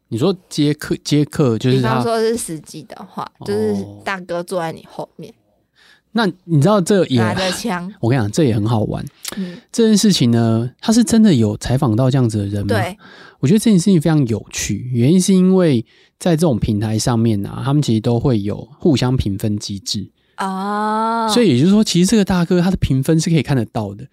[0.09, 5.35] 你说接客接客就是，比方说是司机的话，就是大哥坐在你后面。
[6.13, 7.93] 那你知道这也拿着枪？
[8.01, 9.05] 我跟你讲，这也很好玩。
[9.37, 12.69] 嗯，这件事情呢，他是真的有采访到这样子的人吗？
[12.69, 12.97] 对，
[13.41, 15.85] 我觉得这件事情非常有趣，原因是因为
[16.19, 20.11] 在这种平台上面啊，他们其实都会有互相评分机制。
[20.39, 24.05] 哦，所以也就是说，其实这个大哥他的评分是可以看得到的，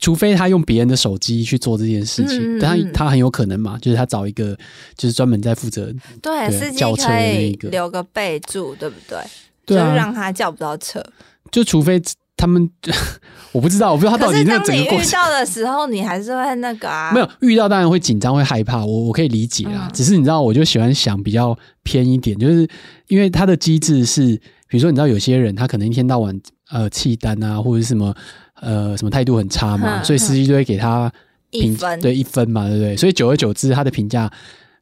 [0.00, 4.56] 除非他用别人的手机去做这件事情，嗯、但他他很有可能嘛，就是他找一个
[4.96, 9.18] 就是专门在负责对司机叫车的那个留个备注，对不对？
[9.64, 11.04] 对啊，就是让他叫不到车。
[11.50, 12.00] 就除非
[12.36, 12.68] 他们
[13.52, 15.08] 我不知道，我不知道他到底那个整个过程。
[15.08, 17.10] 遇到的时候，你还是会那个啊？
[17.12, 19.88] 没有遇到，当然会紧张、会害怕，我我可以理解啊。
[19.88, 22.68] 嗯、只是你知道，我就喜欢想比较偏一点，就是
[23.08, 28.14] 因为它的机制是，比如说你知道有些人他可能一天到晚呃弃单啊，或者是什么
[28.60, 31.12] 呃什么态度很差嘛，嗯、所以司机就会给他
[31.50, 32.96] 评一分对一分嘛，对不对？
[32.96, 34.30] 所以久而久之，他的评价。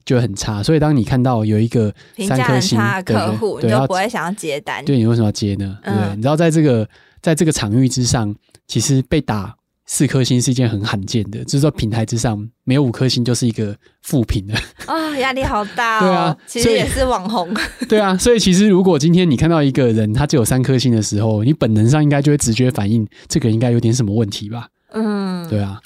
[0.07, 1.91] 就很差，所以当你看到有一个
[2.29, 4.85] 三颗星的客户，你就不会想要接单。
[4.85, 5.79] 对，你为什么要接呢？
[5.83, 6.87] 对，你知道在这个
[7.23, 14.55] 在这个场域之上，其实被打四颗星是一件很罕见的，就是说平台之上没有五颗星就是一个负评了
[14.87, 16.01] 啊，压力好大。
[16.01, 17.55] 对啊，其实也是网红。
[17.89, 24.69] 对啊，所以其实如果今天你看到一个人他只有三颗星的时候，你本能上应该就会直觉反应，这个应该有点什么问题吧？
[24.93, 25.81] 嗯，对啊。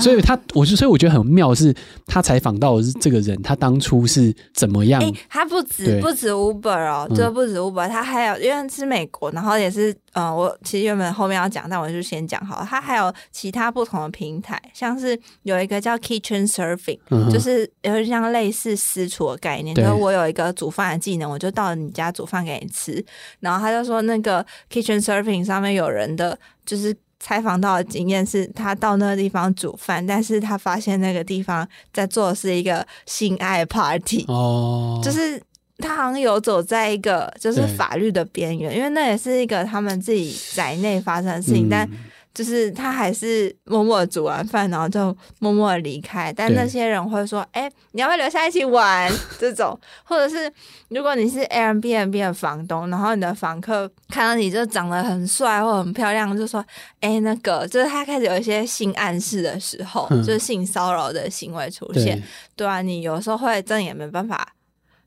[0.00, 1.74] 所以他，我就所以我觉得很妙，是
[2.06, 5.00] 他采访到的是这个人，他当初是怎么样？
[5.00, 12.66] 欸、他不止不止 Uber 哦，就不止 Uber，他还有因为是美国，然后也是呃，我其实原本后面要讲，但我就先讲好了。
[12.68, 23.04] 他还有其他不同的平台，像是有一个叫 Kitchen Surfing，、嗯、就是有点像类似私厨的概念，就是我有一个煮饭的技能，我就到你家煮饭给你吃。
[23.40, 26.96] 然后他就说，那个 Kitchen Surfing 上面有人的，就是。
[27.20, 35.40] 采访到的经验是他到那个地方煮饭，但是他发现那个地方在做的是一个性爱 party，哦，就是
[35.78, 41.88] 他好像有走在一个就是法律的边缘，因为那也是一个他们自己宅内发生的事情，嗯、但。
[42.32, 46.32] 就是他还是默默煮完饭，然后就默默离开。
[46.32, 50.50] 但那些人会说：“哎、欸，你要不要留下一起玩？”这种， 或者是
[50.88, 56.64] 如果你是 Airbnb 的房东，然后你的房客看到你就长得很帅或很漂亮，就说
[57.00, 62.16] ：“哎、欸，那个就是他开始有一些性暗示的时候，嗯、就是性骚扰的行为出现。
[62.16, 62.22] 对”
[62.64, 64.46] 对啊，你有时候会真的也没办法。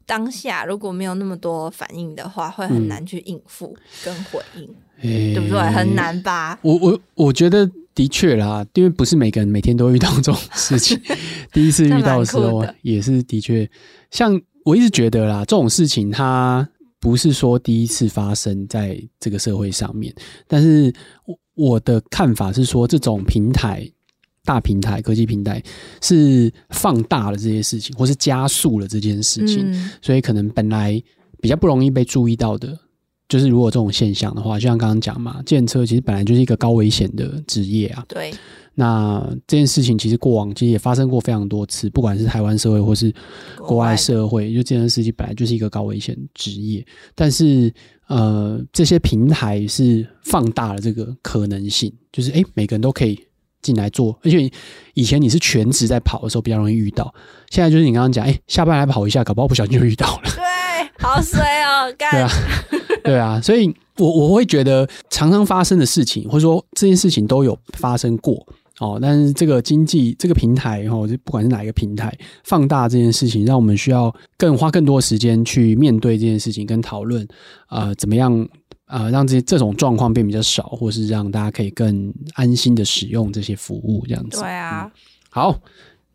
[0.05, 4.63] 当下如果没有那么多反应的话，会很难去应付跟回应，
[5.01, 5.59] 嗯、对不对？
[5.71, 6.57] 很难吧？
[6.61, 10.99] 我我我觉得的确啦，因为不是每个人每天都遇到 这种事情，
[11.51, 13.69] 第一次遇到的时候也是的确。
[14.11, 16.67] 像我一直觉得啦，这种事情它
[16.99, 20.13] 不是说第一次发生在这个社会上面，
[20.47, 20.93] 但是
[21.25, 23.89] 我我的看法是说，这种平台。
[24.45, 25.61] 大平台、科技平台
[26.01, 31.01] 是放大了这些事情，或是加速了这件事情，嗯、所以可能本来
[31.41, 32.77] 比较不容易被注意到的，
[33.29, 38.03] 就是如果这种现象的话，就像刚刚讲嘛，建车其实本来就是一个高危险的职业啊。
[38.07, 38.33] 对。
[38.75, 43.13] 那这件事情其实过往其实也发生过非常多次，不管是台湾社会或是
[43.59, 47.71] 国外社会，就计程车司机本来就是一个高危险职业，但是
[48.07, 53.17] 呃，这些平台是放大了这个可能性，就是诶、欸，每个人都可以。
[53.63, 54.47] 进来做，而且
[54.93, 57.11] 以前你是全职在跑的时候比较容易遇到，
[57.49, 60.21] 现在就是你刚刚讲，哎、欸，下班来跑一下，搞不好不小心就遇到了。
[60.35, 60.43] 对，
[60.99, 62.29] 好衰哦， 干对啊，
[63.03, 68.45] 对啊，所以我我会觉得常常发生的事情，或者说这件事情都有发生过
[68.79, 68.99] 哦。
[69.01, 77.27] 但是这个经济这个平台哦，就不管是哪一个平台，放大这件事情，让我们需要更花更多的时间去面对这件事情，跟讨论
[77.67, 78.47] 啊，怎么样。
[78.93, 84.39] 呃，让这些这种状况变比较少，或是让大家可以更安心的使用这些服务，这样子。
[84.39, 84.91] 对啊，嗯、
[85.31, 85.59] 好，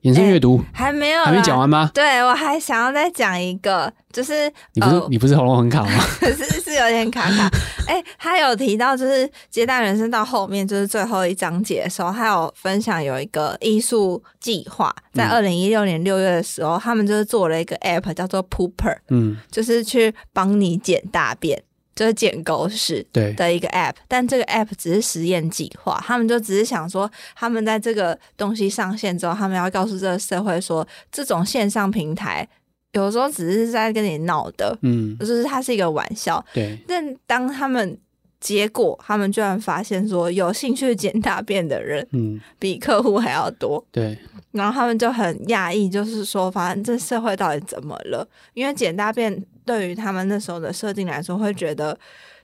[0.03, 1.91] 延伸阅读、欸、还没有，还没讲完吗？
[1.93, 5.91] 对，我还想要再讲一个，就是你不是、呃、你不是喉咙很卡吗？
[6.23, 7.51] 是是有点卡卡。
[7.89, 21.61] 哎、欸，他有提到，就是接待人生到后面，就是最后一章节的时候，他有分享有一个艺术计划，在二零一六年六月的时候，嗯、他们就是做了一个 app 叫做 Pooper，嗯，就是去帮你捡大便。
[21.99, 32.49] 就是捡狗屎的一个 app，但这个 app 只是实验计划，他们就只是想说，他们在这个东西上线之后，他们要告诉这个社会说，这种线上平台
[32.93, 36.79] 有时候只是在跟你闹的，嗯，就是它是一个玩笑，对。
[36.87, 37.99] 但当他们
[38.41, 44.19] 结果，他们居然发现说，有兴趣捡大便的人，嗯，比客户还要多，对。
[44.53, 48.27] 然后他们就很讶异，就是说，反正这社会到底怎么了？
[48.55, 49.45] 因为捡大便。
[49.69, 51.95] 对于他们那时候的设定来说，会觉得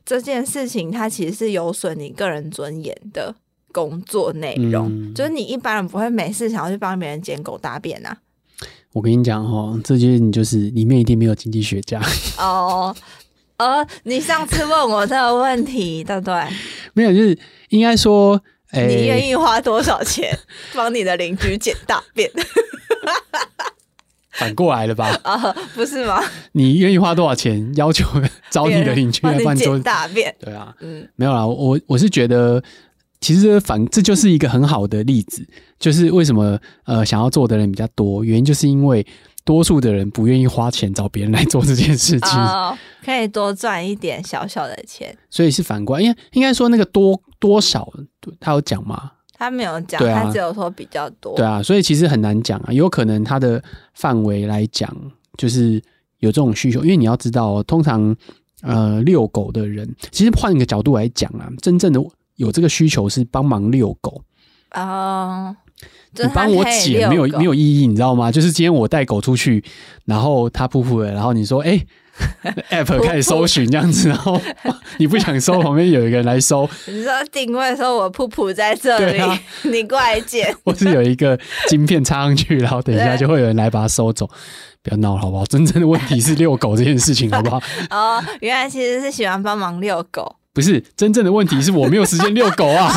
[0.05, 3.35] 这件事情它其实是有损你个人尊严的
[3.73, 8.15] 工作内容，嗯、就是你一般人不会没事想要去帮别人捡狗大便啊。
[8.93, 11.99] 我跟你讲哦，这就是你就是里面一定没有经济学家
[12.37, 12.95] 哦。
[13.57, 16.35] 呃，你上次问我这个问题，对不对？
[16.93, 17.39] 没有，就是
[17.69, 18.41] 应该说，
[18.73, 20.37] 欸、你愿意花多少钱
[20.75, 22.31] 帮你的邻居捡大便？
[24.33, 25.07] 反过来了吧？
[25.23, 26.21] 啊， 不是吗？
[26.53, 28.05] 你愿意花多少钱要求
[28.51, 30.35] 找你的邻居来帮你捡大便？
[30.41, 32.61] 对啊，嗯，没有啦，我我是觉得，
[33.21, 35.47] 其实反这就是一个很好的例子，
[35.79, 39.07] 就是为什么呃想要做的人比较多，原因就是因为
[39.45, 45.17] 多数的人不愿意花钱找别人来做这件事情，哦，可以多赚一点小小的钱。
[45.29, 47.89] 所以是反观，因为应该说那个多多少，
[48.41, 49.13] 他有讲吗？
[49.37, 51.37] 他没有讲，啊，他只有说比较多。
[51.37, 54.97] 对啊，所以其实很难讲啊，有可能他的范围来讲，
[55.37, 55.83] 就是
[56.21, 56.83] 有这种需求。
[56.83, 58.17] 因为你要知道，通常
[58.63, 62.01] 呃遛狗的人，其实换一个角度来讲啊，真正的
[62.37, 64.23] 有这个需求是帮忙遛狗
[64.75, 65.55] 哦。
[66.17, 68.31] 你帮我捡没有没有意义，你知道吗？
[68.31, 69.65] 就是今天我带狗出去，
[70.05, 71.85] 然后它噗噗的，然后你说哎、
[72.71, 74.41] 欸、， App 开始搜寻这样子，然后
[74.99, 76.69] 你不想搜，旁边有一个人来搜。
[76.87, 80.55] 你说定位说我噗噗在这里，啊、你过来捡。
[80.65, 81.37] 或是有一个
[81.69, 84.29] 晶片插上去，然后等一下就会有人来把它收走。
[84.85, 85.45] 不要闹了好不好？
[85.47, 87.61] 真正的问题是遛狗这件事情好不好？
[87.91, 90.37] 哦，原来其实是喜欢帮忙遛狗。
[90.53, 92.89] 不是真正的问题，是我没有时间遛狗啊！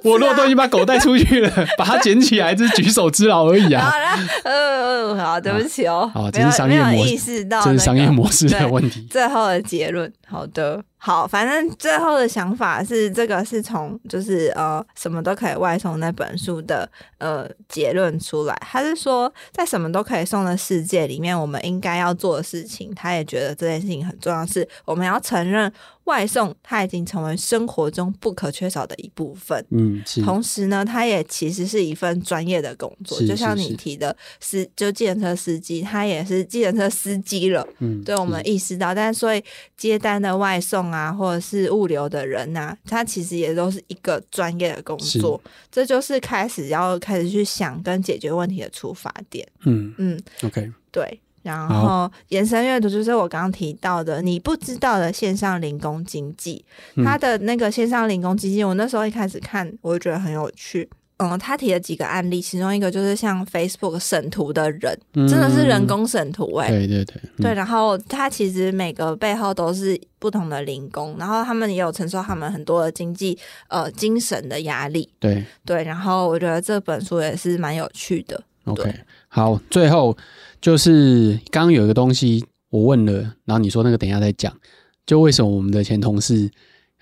[0.00, 0.04] 啊。
[0.10, 3.84] 我如果都已经把狗带出去了， 把它捡起来，只是举手之劳而已啊！
[3.90, 6.10] 好了，呃，好，对不起哦。
[6.14, 9.06] 好，这是商业模式，这是商业模式的问题。
[9.10, 10.82] 最后的结论，好的。
[11.02, 16.86] 好，反正最后的想法是，这个是从就是呃什么都可以外送那本书的
[17.16, 18.54] 呃结论出来。
[18.60, 25.72] 他是说，在什么都可以送的世界里面，我们应该要做的事情，他也觉得这件事情很重要，是我们要承认
[26.04, 29.64] 外送它已经成为生活中不可缺少的一部分。
[29.70, 37.66] 嗯，同时呢，它也其实是一份专业的工作，就像你提的司，就计程车司机，他也是计程车司机了。
[37.78, 39.42] 嗯，对，我们意识到，但所以
[39.78, 40.89] 接单的外送。
[40.90, 49.46] 啊，或者是物流的人呐、啊，他其实也都是一个专业的工作，这就是开始要开始去想跟解决问题的出发点。
[49.64, 56.64] 嗯嗯，OK，对，然后延伸阅读就是我刚刚提到的你不知道的线上零工经济，
[57.04, 60.88] 它的那个线上零工经济，我那时候一开始看，我就觉得很有趣。
[61.22, 67.54] 嗯，他提了几个案例，其中一个就是像 Facebook 审图的人，嗯、真的是人工审图哎、欸，对对对，嗯、对。
[67.54, 75.84] 然后他其实每个背后都是不同的零工，然后他们也有承受他们很多的经济呃精神的压力，对对。
[75.84, 78.42] 然后我觉得这本书也是蛮有趣的。
[78.64, 78.94] OK，
[79.28, 80.16] 好，最后
[80.60, 83.12] 就是刚刚有一个东西我问了，
[83.44, 84.50] 然后你说那个等一下再讲，
[85.04, 86.50] 就为什么我们的前同事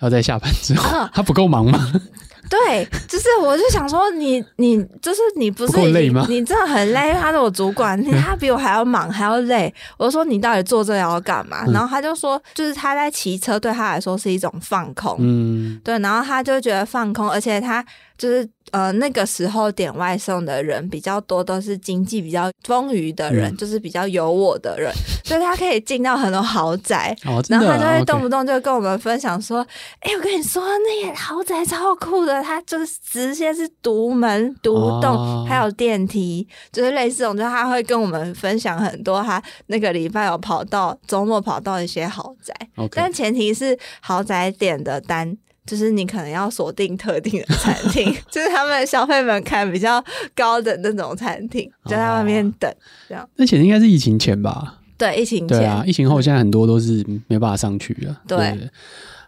[0.01, 1.93] 要在下班之后， 哦、他不够忙吗？
[2.49, 6.27] 对，就是我就想说你，你你就是你不是不累吗？
[6.29, 9.73] 你真的很累，因为他是我主管，他比我还要忙还要累。
[9.97, 11.65] 我就说你到底做这个要干嘛？
[11.73, 15.17] 然后他就说，就是他在骑车，对他来说是一种放空。
[15.19, 17.85] 嗯，对，然后他就觉得放空，而且他。
[18.19, 24.93] 就是呃，那个时候点外送的人比较多，都是经济比较丰裕的人，嗯、就是比较有我的人，
[25.25, 29.67] 所以他可以进到很多豪宅，哦、然后他就会动不动就跟我们分享说
[30.01, 42.55] ：“哎、okay 欸，我跟你说，那个豪宅超酷的，他就是直接是独门独栋，哦、还有电梯，就是类似这种，就他会跟我们分享很多他那个礼拜有跑到周末跑到一些豪宅。
[42.93, 45.37] 但前提是豪宅点的单。”
[45.69, 50.03] 就是你可能要锁定特定的餐厅， 就是他们消费门槛比较
[50.35, 52.75] 高的那种餐厅，就在外面等
[53.09, 53.29] 这样。
[53.37, 54.79] 那前应该是疫情前吧？
[54.97, 55.59] 对，疫情前。
[55.59, 58.21] 对啊，疫情后现在很多都是没办法上去了。
[58.27, 58.71] 对，对，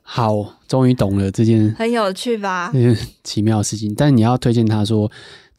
[0.03, 2.73] 好，终于懂了这件很有趣吧？
[3.23, 5.11] 奇妙的事情，但你要推荐他说。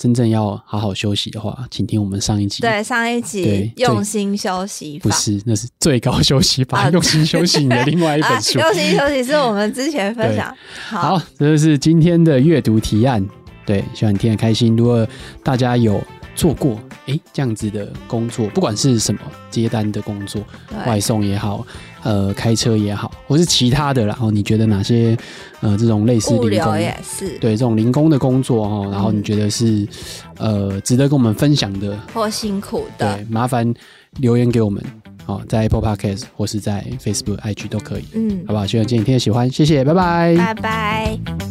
[0.01, 2.59] 真正要好好休息的话，请听我们上一集。
[2.59, 5.07] 对，上一集用心休息法。
[5.07, 6.79] 不是，那是最高休息法。
[6.79, 8.59] 啊、用心休息你的另外一本书。
[8.59, 10.51] 啊、用心休息是我们之前分享。
[10.87, 13.23] 好，好，这就是今天的阅读提案。
[13.63, 14.75] 对，希望你听得开心。
[14.75, 15.07] 如果
[15.43, 20.43] 大家有做过哎这样子的工作，不管是什么接单的工作，
[20.85, 21.65] 外送也好。
[22.03, 25.15] 呃，开车也好，或是其他的，然后你觉得哪些
[25.59, 29.87] 呃这种类似零工也是对这种零工的工作哦，然后你觉得是、
[30.39, 33.71] 嗯、呃值得跟我们分享的或辛苦的，对，麻烦
[34.17, 34.83] 留言给我们
[35.27, 38.65] 哦，在 Apple Podcast 或是在 Facebook、IG 都可以，嗯，好不好？
[38.65, 41.50] 希望今天喜欢，谢谢，拜拜，拜拜。